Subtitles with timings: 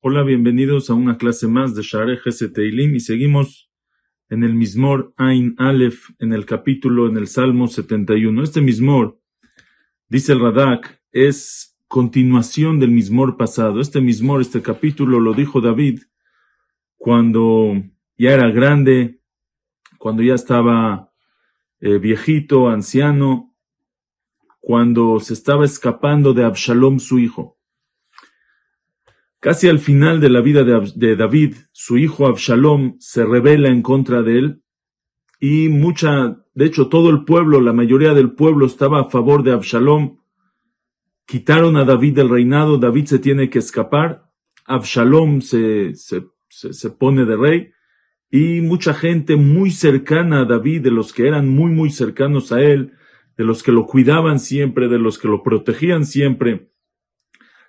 [0.00, 2.20] Hola, bienvenidos a una clase más de Share
[2.54, 3.70] Teilim y seguimos
[4.28, 8.42] en el Mismor Ain Aleph, en el capítulo, en el Salmo 71.
[8.42, 9.20] Este Mismor,
[10.08, 13.80] dice el Radak, es continuación del Mismor pasado.
[13.80, 16.00] Este Mismor, este capítulo, lo dijo David
[16.96, 17.74] cuando
[18.16, 19.20] ya era grande,
[19.98, 21.05] cuando ya estaba
[21.80, 23.54] eh, viejito, anciano,
[24.60, 27.58] cuando se estaba escapando de Absalom, su hijo.
[29.38, 34.22] Casi al final de la vida de, David, su hijo Absalom se rebela en contra
[34.22, 34.62] de él
[35.38, 39.52] y mucha, de hecho todo el pueblo, la mayoría del pueblo estaba a favor de
[39.52, 40.18] Absalom.
[41.26, 44.32] Quitaron a David del reinado, David se tiene que escapar,
[44.64, 47.70] Absalom se, se, se pone de rey
[48.30, 52.60] y mucha gente muy cercana a David, de los que eran muy, muy cercanos a
[52.60, 52.92] él,
[53.36, 56.70] de los que lo cuidaban siempre, de los que lo protegían siempre,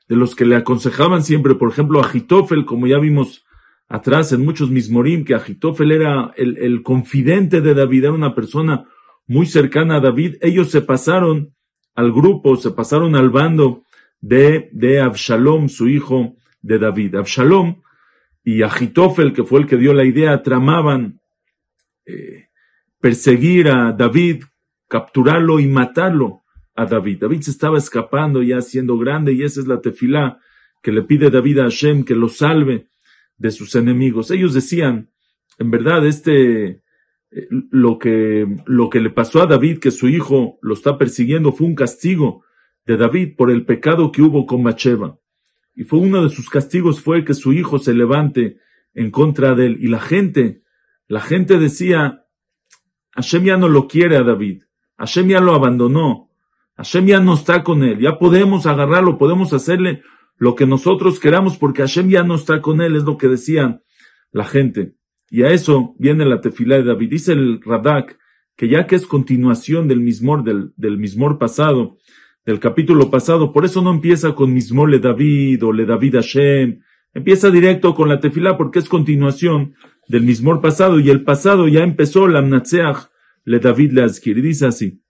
[0.08, 3.46] de los que le aconsejaban siempre, por ejemplo, a Jitofel, como ya vimos
[3.90, 8.86] atrás en muchos mismorim, que Jitofel era el, el confidente de David, era una persona
[9.28, 11.54] muy cercana a David, ellos se pasaron
[11.96, 13.84] al grupo, se pasaron al bando
[14.22, 17.16] de, de Absalom, su hijo de David.
[17.16, 17.82] Absalom
[18.48, 21.20] y Agitofel, que fue el que dio la idea, tramaban
[22.06, 22.48] eh,
[22.98, 24.46] perseguir a David,
[24.88, 27.18] capturarlo y matarlo a David.
[27.20, 30.40] David se estaba escapando ya siendo grande y esa es la tefilá
[30.82, 32.88] que le pide David a Hashem que lo salve
[33.36, 34.32] de sus enemigos.
[34.32, 35.10] Ellos decían,
[35.60, 36.68] en verdad, este,
[37.32, 41.52] eh, lo que, lo que le pasó a David, que su hijo lo está persiguiendo,
[41.52, 42.46] fue un castigo
[42.86, 45.20] de David por el pecado que hubo con Macheva.
[45.78, 48.58] Y fue uno de sus castigos fue que su hijo se levante
[48.96, 49.78] en contra de él.
[49.80, 50.64] Y la gente,
[51.08, 52.26] la gente decía,
[53.12, 54.64] Hashem ya no lo quiere a David.
[54.98, 56.32] Hashem ya lo abandonó.
[56.78, 58.00] Hashem ya no está con él.
[58.00, 60.02] Ya podemos agarrarlo, podemos hacerle
[60.38, 63.84] lo que nosotros queramos porque Hashem ya no está con él, es lo que decían
[64.32, 64.96] la gente.
[65.30, 67.12] Y a eso viene la tefilá de David.
[67.12, 68.18] Dice el Radak
[68.56, 71.98] que ya que es continuación del mismor, del, del mismor pasado,
[72.48, 73.52] del capítulo pasado.
[73.52, 76.80] Por eso no empieza con Mismor le David o le David Hashem.
[77.14, 79.76] Empieza directo con la tefilá porque es continuación
[80.08, 83.10] del Mismor pasado y el pasado ya empezó la Mnatseach
[83.44, 84.38] le David le Azkir.
[84.38, 85.04] Y dice así.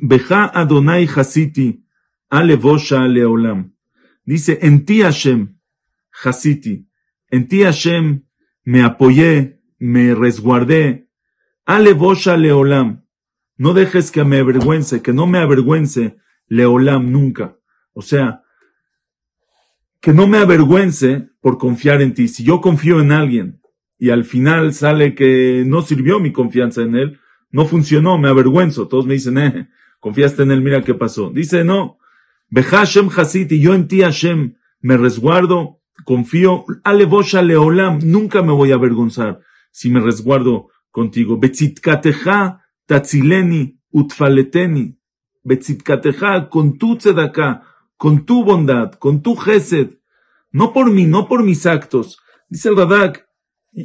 [0.00, 1.84] Beja Adonai Hasiti
[2.30, 3.74] alevosha leolam.
[4.24, 5.58] Dice, en ti Hashem,
[6.24, 6.88] Hasiti,
[7.30, 8.26] en ti Hashem
[8.62, 11.08] me apoyé, me resguardé,
[11.66, 13.04] alevosha leolam.
[13.56, 16.16] No dejes que me avergüence, que no me avergüence
[16.48, 17.56] Leolam nunca.
[17.92, 18.42] O sea,
[20.00, 22.28] que no me avergüence por confiar en ti.
[22.28, 23.60] Si yo confío en alguien
[23.98, 28.88] y al final sale que no sirvió mi confianza en él, no funcionó, me avergüenzo.
[28.88, 29.68] Todos me dicen, eh,
[30.00, 31.30] confiaste en él, mira qué pasó.
[31.30, 31.98] Dice, no,
[32.52, 38.74] Hashem Hasiti, yo en ti Hashem me resguardo, confío, Alevosha Leolam, nunca me voy a
[38.74, 39.40] avergonzar
[39.70, 41.38] si me resguardo contigo.
[41.38, 44.98] Betzitkateja tatzileni utfaleteni
[45.44, 47.62] betzitkateja, con tu tzedaká,
[47.96, 49.98] con tu bondad, con tu gesed,
[50.50, 52.18] no por mí, no por mis actos.
[52.48, 53.26] Dice el Radak,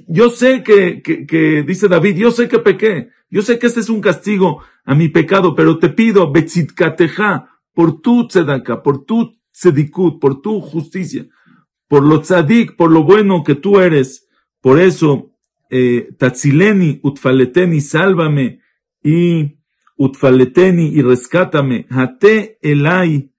[0.07, 3.79] yo sé que, que, que, dice David, yo sé que pequé, yo sé que este
[3.79, 9.39] es un castigo a mi pecado, pero te pido, betzitkateja, por tu tzedaka, por tu
[9.51, 11.27] tzedikut, por tu justicia,
[11.87, 14.27] por lo tzadik, por lo bueno que tú eres.
[14.61, 15.31] Por eso,
[15.69, 18.59] eh, tatzileni, utfaleteni, sálvame
[19.03, 19.58] y
[19.99, 23.33] utfaleteni y rescátame, hate elai,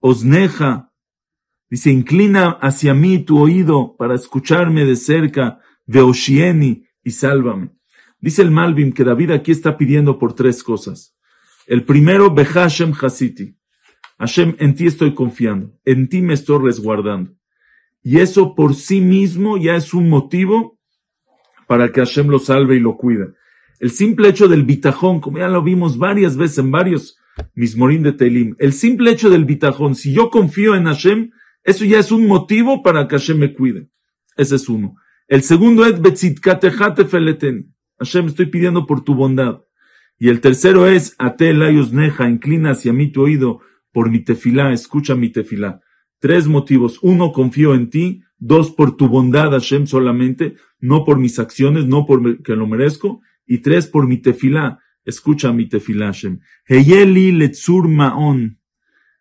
[0.00, 0.92] osneja,
[1.70, 7.70] dice, inclina hacia mí tu oído para escucharme de cerca, veoshieni, y sálvame.
[8.18, 11.16] Dice el Malvin que David aquí está pidiendo por tres cosas.
[11.66, 13.56] El primero, Behashem Hasiti.
[14.18, 17.32] Hashem, en ti estoy confiando, en ti me estoy resguardando.
[18.02, 20.78] Y eso por sí mismo ya es un motivo
[21.66, 23.28] para que Hashem lo salve y lo cuida.
[23.80, 27.18] El simple hecho del bitajón, como ya lo vimos varias veces en varios
[27.54, 31.30] mismorín de Telim, el simple hecho del bitajón, si yo confío en Hashem,
[31.64, 33.88] eso ya es un motivo para que Hashem me cuide.
[34.36, 34.96] Ese es uno.
[35.28, 37.74] El segundo es Betzitkatejate Feleten.
[37.98, 39.62] Hashem, estoy pidiendo por tu bondad.
[40.18, 43.60] Y el tercero es Ate Neja, inclina hacia mí tu oído
[43.92, 45.80] por mi tefilá, escucha mi tefilá.
[46.18, 46.98] Tres motivos.
[47.00, 48.22] Uno, confío en ti.
[48.38, 53.22] Dos, por tu bondad, Hashem, solamente, no por mis acciones, no por que lo merezco.
[53.50, 54.78] Y tres, por mi tefilá.
[55.04, 56.38] Escucha mi tefilá, Hashem.
[56.66, 58.60] Heyeli letzur maón.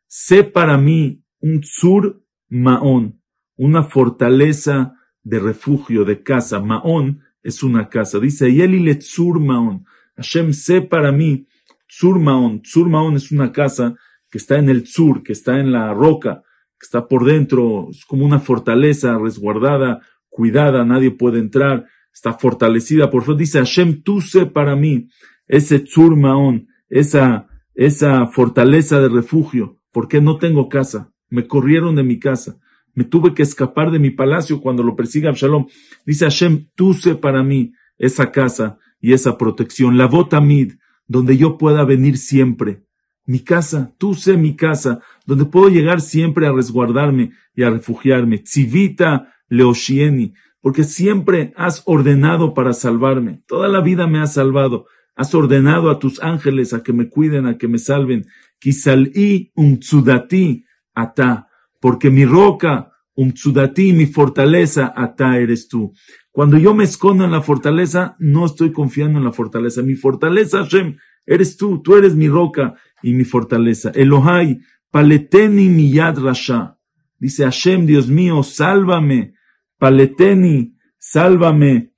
[0.05, 3.21] Sé para mí un tzur maón.
[3.55, 4.93] Una fortaleza
[5.23, 6.59] de refugio, de casa.
[6.59, 8.19] Maón es una casa.
[8.19, 9.85] Dice Heyeli letzur maón.
[10.15, 11.47] Hashem, sé para mí
[11.89, 12.61] Tzurmaon.
[12.61, 13.95] Tzurmaon es una casa
[14.29, 16.43] que está en el Tzur, que está en la roca,
[16.79, 23.09] que está por dentro, es como una fortaleza resguardada, cuidada, nadie puede entrar, está fortalecida.
[23.09, 25.07] Por eso dice Hashem, tú sé para mí
[25.47, 31.11] ese Tzurmaon, esa, esa fortaleza de refugio, porque no tengo casa.
[31.29, 32.59] Me corrieron de mi casa.
[32.93, 35.67] Me tuve que escapar de mi palacio cuando lo persigue Absalom.
[36.05, 39.97] Dice Hashem, tú sé para mí esa casa y esa protección.
[39.97, 40.73] La Botamid,
[41.07, 42.83] donde yo pueda venir siempre.
[43.25, 48.39] Mi casa, tú sé mi casa, donde puedo llegar siempre a resguardarme y a refugiarme.
[48.39, 53.41] Tzivita Leoshieni, porque siempre has ordenado para salvarme.
[53.47, 54.85] Toda la vida me has salvado.
[55.15, 58.25] Has ordenado a tus ángeles a que me cuiden, a que me salven.
[58.59, 61.47] Kisal'i umtsudati ata,
[61.79, 65.93] porque mi roca, umtsudati, mi fortaleza, ata eres tú.
[66.31, 69.81] Cuando yo me escondo en la fortaleza, no estoy confiando en la fortaleza.
[69.81, 73.91] Mi fortaleza, Hashem, eres tú, tú eres mi roca y mi fortaleza.
[73.93, 74.59] Elohai,
[74.91, 76.77] paleteni mi yad rasha.
[77.17, 79.33] Dice Hashem, Dios mío, sálvame.
[79.79, 81.93] Paleteni, sálvame,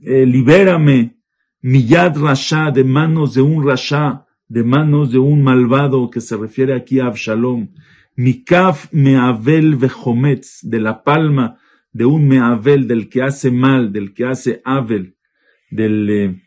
[0.00, 1.16] eh, libérame.
[1.62, 6.36] Mi yad rasha, de manos de un rasha, de manos de un malvado, que se
[6.36, 7.68] refiere aquí a Absalom.
[8.16, 11.58] Mi kaf meavel vejometz, de la palma
[11.96, 15.16] de un meavel, del que hace mal, del que hace avel,
[15.70, 16.42] del eh,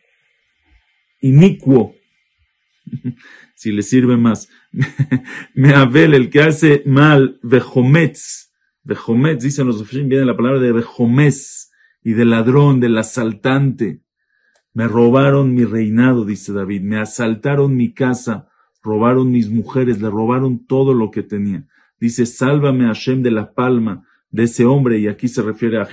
[1.22, 1.96] inicuo,
[3.56, 4.48] si le sirve más,
[5.56, 8.49] meavel, el que hace mal, vejometz,
[8.84, 11.70] vejometz, dicen los oficiales, viene la palabra de vejomez,
[12.04, 14.02] y de ladrón, del asaltante.
[14.74, 18.48] Me robaron mi reinado, dice David, me asaltaron mi casa,
[18.82, 21.68] robaron mis mujeres, le robaron todo lo que tenía.
[22.00, 25.88] Dice, sálvame Hashem de la palma, de ese hombre, y aquí se refiere a.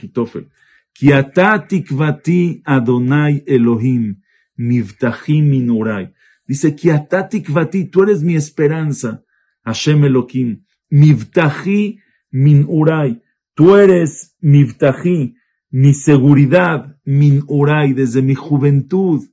[0.92, 4.22] Kiata tikvati Adonai Elohim,
[4.56, 6.12] mivtahim minurai.
[6.46, 9.24] Dice, tikvati, tú eres mi esperanza,
[9.64, 11.98] Hashem Elohim, mivtahi
[12.30, 13.22] minurai.
[13.54, 15.36] Tú eres mivtahi,
[15.70, 19.24] mi seguridad, min urai, desde mi juventud,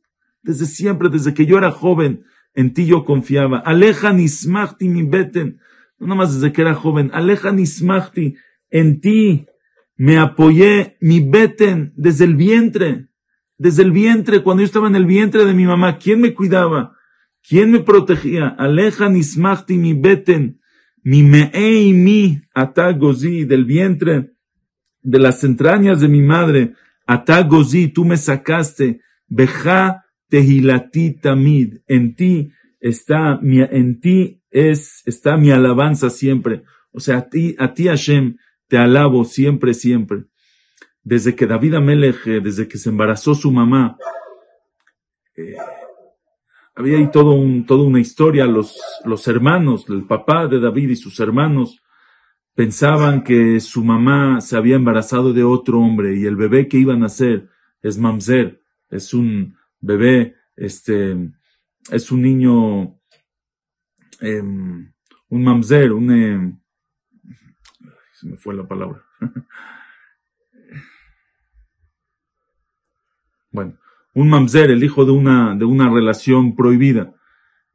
[0.41, 2.23] desde siempre, desde que yo era joven,
[2.53, 3.59] en ti yo confiaba.
[3.59, 5.59] Aleja nismachti mi beten,
[5.99, 8.35] no nomás desde que era joven, aleja nismachti,
[8.69, 9.47] en ti
[9.95, 13.07] me apoyé mi beten desde el vientre,
[13.57, 16.97] desde el vientre, cuando yo estaba en el vientre de mi mamá, ¿quién me cuidaba?
[17.47, 18.47] ¿Quién me protegía?
[18.47, 20.59] Aleja nismachti mi beten,
[21.03, 24.31] mi meei mi atagozi del vientre,
[25.01, 26.73] de las entrañas de mi madre,
[27.05, 35.37] atagozi, tú me sacaste, beja tehilati tamid, en ti está mi, en ti es, está
[35.37, 36.63] mi alabanza siempre.
[36.91, 40.25] O sea, a ti, a ti Hashem, te alabo siempre, siempre.
[41.03, 43.97] Desde que David Amelech, eh, desde que se embarazó su mamá,
[45.35, 45.55] eh,
[46.75, 48.45] había ahí todo un, toda una historia.
[48.45, 51.83] Los, los hermanos, el papá de David y sus hermanos,
[52.55, 56.97] pensaban que su mamá se había embarazado de otro hombre y el bebé que iban
[56.97, 57.49] a nacer
[57.81, 61.31] es mamzer, es un bebé, este,
[61.91, 62.99] es un niño,
[64.21, 64.93] em,
[65.29, 66.59] un mamzer, un, em,
[68.13, 69.03] se me fue la palabra.
[73.51, 73.77] bueno,
[74.13, 77.13] un mamzer, el hijo de una, de una relación prohibida.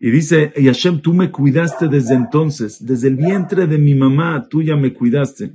[0.01, 4.47] Y dice, y Hashem, tú me cuidaste desde entonces, desde el vientre de mi mamá,
[4.49, 5.53] tú ya me cuidaste.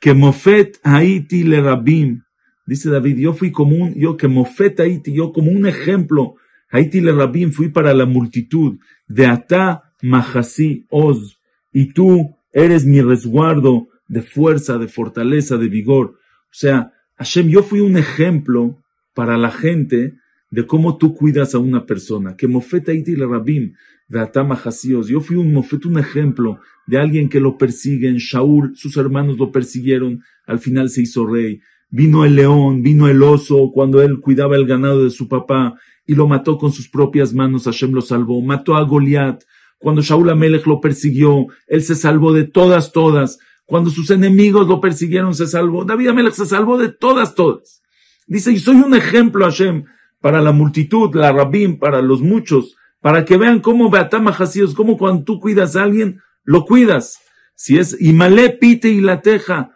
[0.00, 2.22] Que mofet haiti le rabim.
[2.66, 6.34] Dice David, yo fui como un, yo que mofet haiti, yo como un ejemplo,
[6.70, 8.78] haiti le rabim, fui para la multitud.
[9.06, 11.38] De ata mahasi oz.
[11.72, 16.16] Y tú eres mi resguardo de fuerza, de fortaleza, de vigor.
[16.46, 18.79] O sea, Hashem, yo fui un ejemplo
[19.20, 20.14] para la gente
[20.50, 22.38] de cómo tú cuidas a una persona.
[22.38, 23.74] Que Mofet Aiti le Rabim,
[24.10, 24.58] Atama
[25.06, 28.16] Yo fui un Mofet, un ejemplo de alguien que lo persiguen.
[28.16, 31.60] Shaul, sus hermanos lo persiguieron, al final se hizo rey.
[31.90, 35.74] Vino el león, vino el oso, cuando él cuidaba el ganado de su papá
[36.06, 37.64] y lo mató con sus propias manos.
[37.64, 38.40] Hashem lo salvó.
[38.40, 39.42] Mató a Goliat.
[39.76, 43.38] Cuando Shaul Amelech lo persiguió, él se salvó de todas, todas.
[43.66, 45.84] Cuando sus enemigos lo persiguieron, se salvó.
[45.84, 47.80] David Amelech se salvó de todas, todas.
[48.30, 49.86] Dice, y soy un ejemplo, Hashem,
[50.20, 54.96] para la multitud, la rabín, para los muchos, para que vean cómo Beatama Hasíos, cómo
[54.96, 57.18] cuando tú cuidas a alguien, lo cuidas.
[57.56, 59.72] Si es Imale pite y la teja,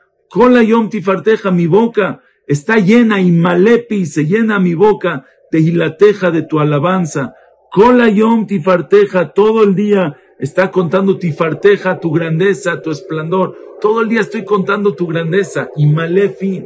[0.88, 7.34] tifarteja, mi boca está llena, Imalepi, se llena mi boca, tejilateja de tu alabanza.
[7.72, 13.56] Cola yom tifarteja, todo el día está contando tifarteja, tu grandeza, tu esplendor.
[13.80, 15.70] Todo el día estoy contando tu grandeza.
[15.76, 16.64] Y malefi,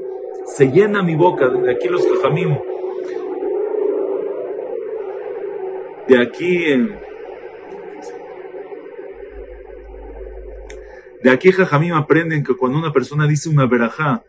[0.57, 2.57] se llena mi boca, de aquí los jajamim,
[6.09, 6.59] de aquí,
[11.23, 14.25] de aquí jajamim aprenden que cuando una persona dice una verajá,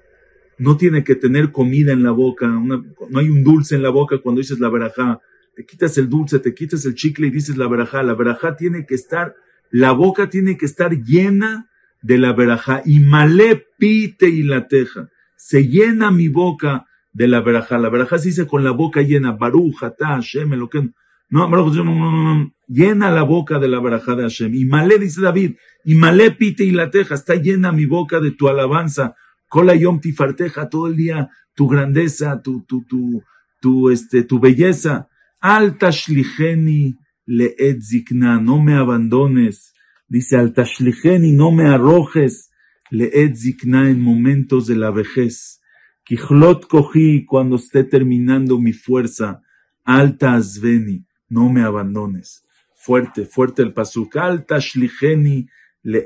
[0.57, 4.17] no tiene que tener comida en la boca, no hay un dulce en la boca
[4.21, 5.21] cuando dices la verajá,
[5.55, 8.85] te quitas el dulce, te quitas el chicle y dices la verajá, la verajá tiene
[8.85, 9.35] que estar,
[9.71, 11.69] la boca tiene que estar llena
[12.01, 15.09] de la verajá, y malé pite y la teja.
[15.41, 17.77] Se llena mi boca de la verajá.
[17.77, 19.31] La verajá se dice con la boca llena.
[19.31, 20.81] Baruja, ta, Hashem, lo que
[21.29, 24.53] no, no, llena la boca de la verajá de Hashem.
[24.53, 25.55] Y malé, dice David,
[25.85, 29.15] y malé pite y la teja, está llena mi boca de tu alabanza.
[29.47, 33.23] Kola yom tifarteja, todo el día, tu grandeza, tu, tu, tu,
[33.61, 35.07] tu, este, tu belleza.
[35.39, 39.73] Alta shlicheni le zikna, no me abandones.
[40.07, 42.48] Dice, alta shlicheni, no me arrojes.
[42.89, 45.61] Le zikna en momentos de la vejez.
[46.03, 49.41] Kijlot cogí cuando esté terminando mi fuerza.
[49.83, 52.43] Alta asveni, no me abandones.
[52.75, 54.17] Fuerte, fuerte el pasuk.
[54.17, 55.47] Alta shlicheni
[55.83, 56.03] le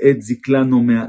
[0.66, 1.08] no me,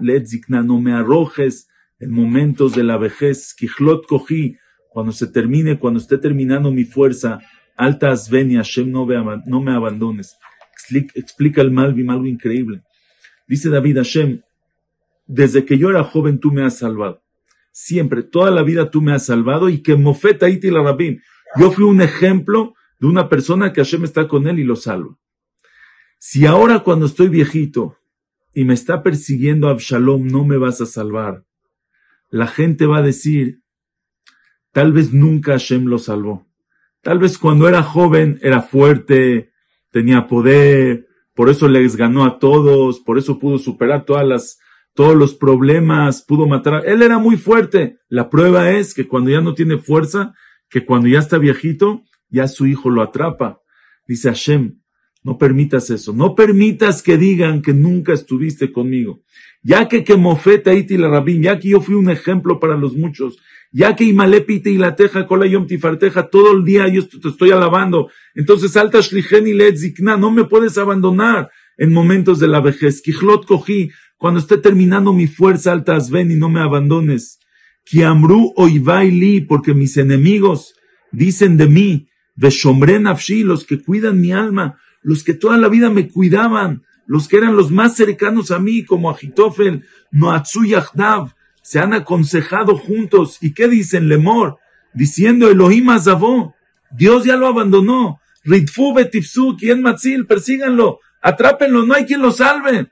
[0.64, 1.68] no me arrojes
[2.00, 3.54] en momentos de la vejez.
[3.54, 4.58] Kijlot cogí
[4.90, 7.40] cuando se termine, cuando esté terminando mi fuerza
[7.76, 9.06] Alta Asveni, Hashem, no,
[9.46, 10.38] no me abandones.
[11.14, 12.82] Explica el Malvim algo increíble.
[13.48, 14.42] Dice David Hashem,
[15.26, 17.24] desde que yo era joven tú me has salvado.
[17.72, 21.22] Siempre, toda la vida tú me has salvado y que Mofeta Iti la Rabim.
[21.58, 25.18] Yo fui un ejemplo de una persona que Hashem está con él y lo salva.
[26.18, 27.98] Si ahora cuando estoy viejito
[28.54, 31.46] y me está persiguiendo Absalom no me vas a salvar,
[32.30, 33.62] la gente va a decir,
[34.72, 36.48] tal vez nunca Hashem lo salvó.
[37.02, 39.52] Tal vez cuando era joven era fuerte,
[39.92, 44.60] tenía poder, por eso les ganó a todos, por eso pudo superar todas las,
[44.96, 46.84] todos los problemas, pudo matar.
[46.88, 47.98] Él era muy fuerte.
[48.08, 50.34] La prueba es que cuando ya no tiene fuerza,
[50.70, 53.60] que cuando ya está viejito, ya su hijo lo atrapa.
[54.08, 54.80] Dice Hashem,
[55.22, 59.22] no permitas eso, no permitas que digan que nunca estuviste conmigo.
[59.62, 62.96] Ya que que mofeta iti la rabín, ya que yo fui un ejemplo para los
[62.96, 63.38] muchos,
[63.72, 67.52] ya que Imalepite y la teja, cola yom tifarteja, todo el día yo te estoy
[67.52, 68.10] alabando.
[68.34, 73.02] Entonces, alta shlicheni zikna, no me puedes abandonar en momentos de la vejez.
[73.02, 77.40] Kijlot cogí, cuando esté terminando mi fuerza, alta ven y no me abandones.
[77.84, 80.74] Kiamru oivaili, porque mis enemigos
[81.12, 85.90] dicen de mí, veshombren afshi, los que cuidan mi alma, los que toda la vida
[85.90, 91.80] me cuidaban, los que eran los más cercanos a mí, como Agitofel, Noatsu Yahdav, se
[91.80, 93.38] han aconsejado juntos.
[93.42, 94.58] ¿Y qué dicen Lemor?
[94.94, 96.56] Diciendo Elohim Azavó,
[96.92, 98.20] Dios ya lo abandonó.
[98.44, 102.92] Ritfu Betifsu, quien Matzil, persíganlo, atrápenlo, no hay quien lo salve.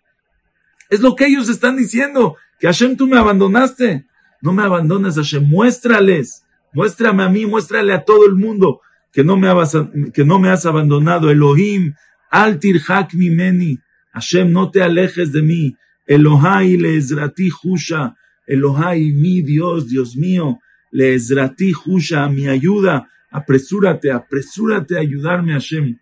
[0.94, 4.06] Es lo que ellos están diciendo, que Hashem tú me abandonaste.
[4.44, 8.80] No me abandones, Hashem, muéstrales, muéstrame a mí, muéstrale a todo el mundo
[9.12, 11.32] que no me, has, abandonado.
[11.32, 11.96] Elohim,
[12.30, 13.80] Altir Hak Mimeni,
[14.12, 15.76] Hashem, no te alejes de mí.
[16.06, 20.60] Elohai le Ezrati Husha, Elohai, mi Dios, Dios mío,
[20.92, 25.98] le esrati Husha, mi ayuda, apresúrate, apresúrate a ayudarme, Hashem.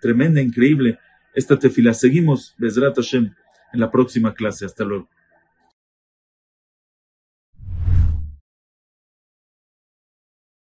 [0.00, 0.98] Tremenda, increíble
[1.34, 1.92] esta tefila.
[1.92, 3.34] Seguimos, Bezrat Hashem,
[3.72, 4.66] en la próxima clase.
[4.66, 5.08] Hasta luego.